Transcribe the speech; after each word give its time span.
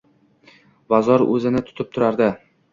Bazo‘r 0.95 1.27
o‘zini 1.27 1.63
tutib 1.71 1.95
turardi. 1.95 2.35